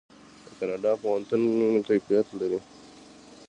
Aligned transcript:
د 0.45 0.47
کاناډا 0.59 0.91
پوهنتونونه 1.01 1.79
کیفیت 1.87 2.27
لري. 2.39 2.59